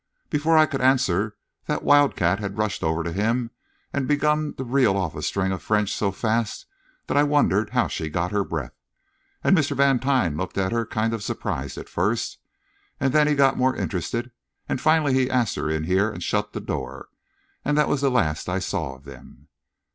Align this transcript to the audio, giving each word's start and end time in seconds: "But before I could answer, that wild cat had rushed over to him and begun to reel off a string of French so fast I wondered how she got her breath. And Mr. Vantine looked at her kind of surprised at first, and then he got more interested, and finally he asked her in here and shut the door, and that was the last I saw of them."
"But 0.23 0.29
before 0.31 0.57
I 0.57 0.65
could 0.65 0.81
answer, 0.81 1.37
that 1.67 1.83
wild 1.83 2.15
cat 2.15 2.39
had 2.39 2.57
rushed 2.57 2.81
over 2.83 3.03
to 3.03 3.13
him 3.13 3.51
and 3.93 4.07
begun 4.07 4.55
to 4.55 4.63
reel 4.63 4.97
off 4.97 5.13
a 5.13 5.21
string 5.21 5.51
of 5.51 5.61
French 5.61 5.93
so 5.93 6.11
fast 6.11 6.65
I 7.07 7.21
wondered 7.21 7.69
how 7.69 7.87
she 7.87 8.09
got 8.09 8.31
her 8.31 8.43
breath. 8.43 8.73
And 9.43 9.55
Mr. 9.55 9.77
Vantine 9.77 10.37
looked 10.37 10.57
at 10.57 10.71
her 10.71 10.87
kind 10.87 11.13
of 11.13 11.21
surprised 11.21 11.77
at 11.77 11.87
first, 11.87 12.39
and 12.99 13.13
then 13.13 13.27
he 13.27 13.35
got 13.35 13.59
more 13.59 13.75
interested, 13.75 14.31
and 14.67 14.81
finally 14.81 15.13
he 15.13 15.29
asked 15.29 15.55
her 15.55 15.69
in 15.69 15.83
here 15.83 16.09
and 16.09 16.23
shut 16.23 16.53
the 16.53 16.59
door, 16.61 17.09
and 17.63 17.77
that 17.77 17.87
was 17.87 18.01
the 18.01 18.09
last 18.09 18.49
I 18.49 18.57
saw 18.57 18.95
of 18.95 19.03
them." 19.03 19.49